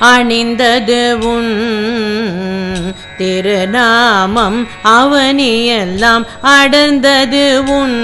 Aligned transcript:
அணிந்தது 0.00 1.18
உன் 1.18 1.52
திருநாமம். 3.16 4.68
அவனியெல்லாம் 4.84 6.26
அடர்ந்தது 6.42 7.64
உன் 7.64 7.98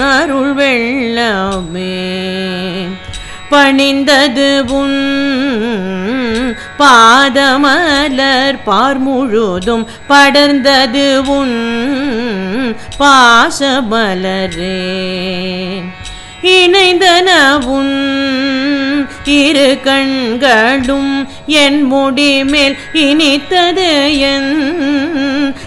அருள் 0.00 0.54
வெள்ளமே 0.54 1.94
பணிந்தது 3.50 4.64
உன் 4.68 4.98
பாதமலர் 6.78 8.58
பார் 8.64 8.98
முழுதும் 8.98 9.88
படர்ந்தது 10.08 11.26
உன் 11.26 11.56
பாசமலரே. 12.98 14.78
இணைந்தனவும் 16.46 17.94
இரு 19.24 19.78
கண்களும் 19.84 21.28
என் 21.46 21.92
முடிமேல் 21.92 22.76
இனித்தது 22.92 24.18
என் 24.18 24.52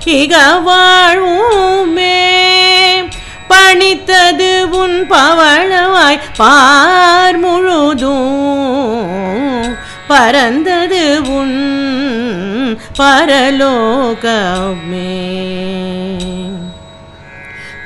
இக 0.06 0.36
வாழ்வுமே. 0.68 2.18
பணித்தது 3.50 4.70
உன் 4.70 5.06
பவளவாய் 5.10 6.20
பார் 6.38 7.38
முழுதும் 7.38 8.18
பறந்தது 10.08 11.22
உன் 11.28 11.58
பரலோகமே. 12.98 13.88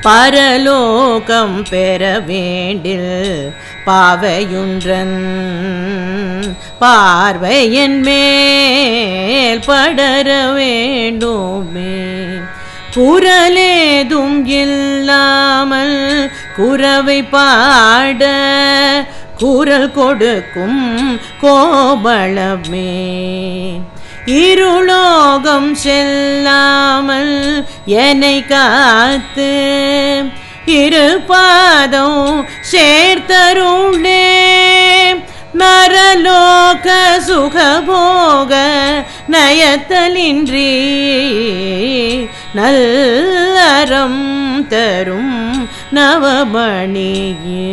பரலோகம் 0.03 1.63
பெற 1.69 2.19
வேண்டில் 2.19 3.53
பாவையுன்றன். 3.85 5.19
பார்வையன் 6.79 8.01
மேல் 8.01 9.59
படர 9.65 10.47
வேண்டுமே. 10.53 11.95
குரலேதும் 12.95 14.45
இல்லாமல் 14.45 16.31
குரவை 16.55 17.23
பாட 17.23 18.23
குரல் 19.37 19.91
கொடுக்கும் 19.91 21.19
கோபளமே 21.41 22.91
இருளோகம் 24.25 25.75
செல்லாமல் 25.75 27.65
என்னை 27.85 28.45
காத்து 28.45 29.49
இரு 30.65 31.21
பாதம் 31.27 32.45
சேர்த்தருளே 32.71 34.21
நரலோக 35.53 36.87
சுகபோக 37.27 38.51
நயத்தலின்றி 39.31 40.71
நல்லறம் 42.55 44.23
தரும் 44.67 45.67
நவமணியே. 45.91 47.69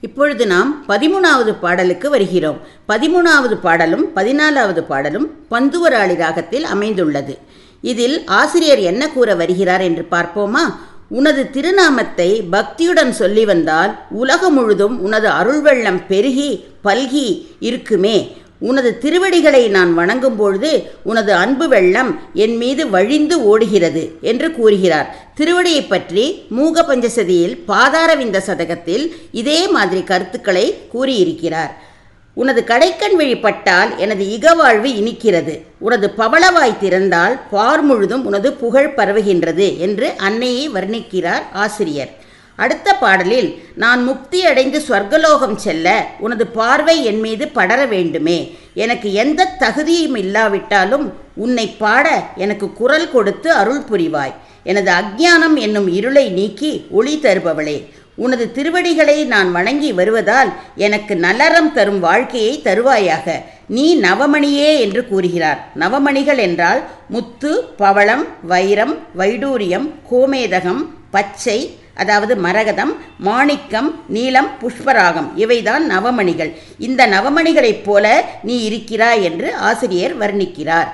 இப்பொழுது 0.00 0.46
நாம் 0.46 0.84
பதிமூணாவது 0.88 1.52
பாடலுக்கு 1.60 2.10
வருகிறோம். 2.10 2.60
பதிமூணாவது 2.88 3.54
பாடலும் 3.54 4.06
பதினாலாவது 4.16 4.80
பாடலும் 4.80 5.30
பந்துவராளி 5.50 6.16
ராகத்தில் 6.16 6.64
அமைந்துள்ளது. 6.64 7.38
இதில் 7.80 8.24
ஆசிரியர் 8.24 8.78
என்ன 8.78 9.08
கூற 9.08 9.34
வருகிறார் 9.34 9.80
என்று 9.80 10.06
பார்ப்போமா? 10.10 10.74
உனது 11.08 11.50
திருநாமத்தை 11.50 12.42
பக்தியுடன் 12.52 13.10
சொல்லி 13.10 13.44
வந்தால் 13.44 13.98
உலகம் 14.10 14.54
முழுதும் 14.54 15.00
உனது 15.00 15.28
அருள் 15.28 15.60
வெள்ளம் 15.60 16.06
பெருகி 16.06 16.64
பல்கி 16.84 17.46
இருக்குமே. 17.60 18.38
உனது 18.58 18.98
திருவடிகளை 18.98 19.68
நான் 19.68 19.94
வணங்கும் 19.94 20.36
பொழுது 20.36 20.90
உனது 21.02 21.32
அன்பு 21.32 21.68
வெள்ளம் 21.68 22.20
என் 22.34 22.56
மீது 22.56 22.90
வழிந்து 22.90 23.44
ஓடுகிறது 23.44 24.18
என்று 24.20 24.50
கூறுகிறார். 24.50 25.32
திருவடியை 25.36 25.88
பற்றி 25.88 26.42
மூக 26.48 26.82
பஞ்சசதியில் 26.82 27.58
பாதாரவிந்த 27.68 28.40
சதகத்தில் 28.46 29.14
இதே 29.30 29.68
மாதிரி 29.68 30.02
கருத்துக்களை 30.02 30.74
கூறியிருக்கிறார். 30.88 31.88
உனது 32.34 32.64
கடைக்கண் 32.66 33.14
வழிபட்டால் 33.16 33.96
எனது 33.96 34.24
இகவாழ்வு 34.24 34.90
இனிக்கிறது. 35.00 35.54
உனது 35.78 36.10
பவளவாய் 36.18 36.80
திறந்தால் 36.80 37.40
பார் 37.50 37.82
முழுதும் 37.82 38.24
உனது 38.26 38.52
புகழ் 38.52 38.92
பரவுகின்றது 38.96 39.78
என்று 39.78 40.12
அன்னையை 40.16 40.70
வர்ணிக்கிறார் 40.70 41.42
ஆசிரியர். 41.52 42.12
அடுத்த 42.56 42.94
பாடலில் 42.94 43.62
நான் 43.74 44.04
முக்தி 44.04 44.44
அடைந்து 44.44 44.82
ஸ்வர்கலோகம் 44.88 45.54
செல்ல 45.54 46.06
உனது 46.18 46.46
பார்வை 46.46 47.04
என் 47.04 47.20
மீது 47.20 47.48
படர 47.48 47.86
வேண்டுமே. 47.86 48.58
எனக்கு 48.74 49.12
எந்த 49.12 49.48
தகுதியும் 49.58 50.16
இல்லாவிட்டாலும் 50.16 51.12
உன்னை 51.34 51.66
பாட 51.66 52.24
எனக்கு 52.36 52.72
குரல் 52.72 53.10
கொடுத்து 53.10 53.52
அருள் 53.52 53.84
புரிவாய். 53.90 54.34
எனது 54.64 54.92
அக்ஞானம் 54.92 55.56
என்னும் 55.56 55.88
இருளை 55.92 56.28
நீக்கி 56.28 56.86
ஒளி 56.90 57.18
தருபவளே. 57.22 57.78
உனது 58.24 58.44
திருவடிகளை 58.56 59.16
நான் 59.24 59.50
வணங்கி 59.52 59.90
வருவதால் 59.98 60.50
எனக்கு 60.76 61.14
நலரம் 61.16 61.72
தரும் 61.72 62.00
வாழ்க்கையை 62.00 62.54
தருவாயாக. 62.64 63.26
நீ 63.66 63.86
நவமணியே 64.00 64.70
என்று 64.84 65.02
கூறுகிறார். 65.08 65.60
நவமணிகள் 65.78 66.40
என்றால் 66.46 66.80
முத்து 67.08 67.52
பவளம் 67.82 68.24
வைரம் 68.52 68.94
வைடூரியம் 69.18 69.86
கோமேதகம் 70.10 70.82
பச்சை 71.10 71.58
அதாவது 71.94 72.34
மரகதம் 72.36 72.92
மாணிக்கம் 73.18 73.90
நீலம் 74.08 74.50
புஷ்பராகம். 74.60 75.28
இவைதான் 75.36 75.84
நவமணிகள். 75.90 76.52
இந்த 76.78 77.06
நவமணிகளைப் 77.06 77.84
போல 77.84 78.06
நீ 78.42 78.56
இருக்கிறாய் 78.68 79.22
என்று 79.24 79.48
ஆசிரியர் 79.68 80.18
வர்ணிக்கிறார். 80.18 80.90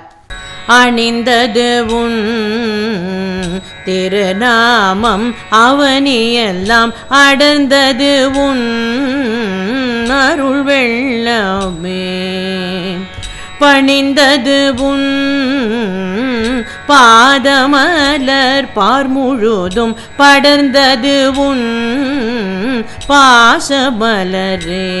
அணிந்தது 0.67 1.85
உன் 1.85 3.61
திருநாமம். 3.85 5.35
அவனியெல்லாம் 5.51 6.93
அடர்ந்தது 7.09 8.31
உன் 8.33 10.09
அருள் 10.09 10.63
வெள்ளமே. 10.63 12.25
பணிந்தது 13.59 14.73
உன் 14.77 15.05
பாதமலர் 16.87 18.69
பார் 18.73 19.07
முழுதும் 19.07 19.97
படர்ந்தது 20.19 21.35
உன் 21.35 22.85
பாசமலரே. 23.09 24.91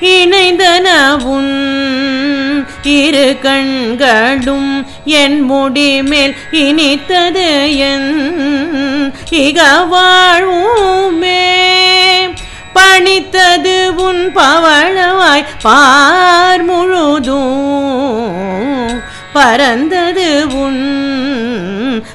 இணைந்தன 0.00 1.16
உன் 1.24 1.85
இரு 2.86 3.36
கண்களும் 3.42 4.86
என் 5.04 5.38
முடிமேல் 5.50 6.34
இனித்தது 6.50 7.48
என் 7.78 8.10
இக 9.30 9.60
வாழ்வுமே 9.92 11.44
பணித்தது 12.74 13.76
உன் 14.06 14.32
பவளவாய் 14.34 15.46
பார் 15.62 16.64
முழுதும் 16.64 17.54
பறந்தது 19.32 20.28
உன் 20.54 20.82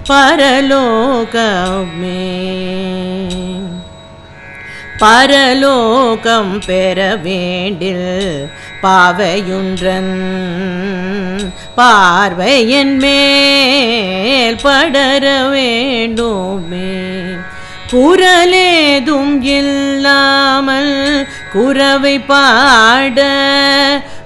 பரலோகமே. 0.09 0.79
பரலோகம் 5.01 6.61
பெற 6.65 7.15
வேண்டில் 7.15 8.49
பாவையுன்றன். 8.83 10.13
பார்வையன் 11.75 12.97
மேல் 12.97 14.57
படர 14.61 15.25
வேண்டுமே. 15.49 16.93
குரலேதும் 17.91 19.41
இல்லாமல் 19.41 21.27
குரவை 21.53 22.19
பாட 22.19 23.19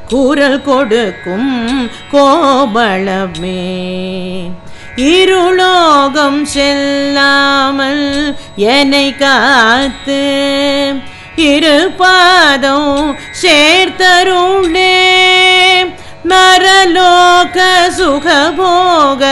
குரல் 0.07 0.61
கொடுக்கும் 0.61 1.89
கோபளமே 2.11 3.63
இருளோகம் 4.95 6.45
செல்லாமல் 6.45 8.35
என்னை 8.55 9.15
காத்து 9.15 10.23
இரு 11.35 11.91
பாதம் 11.97 13.17
சேர்த்தருளே. 13.41 14.93
நரலோக 16.29 17.57
சுகபோக 17.97 19.23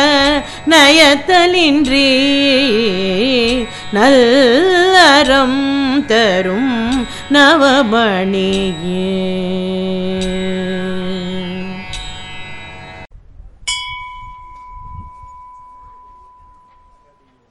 நயத்தலின்றி 0.70 2.10
நல்லறம் 3.94 5.62
தரும் 6.06 7.08
நவமணியே. 7.32 8.62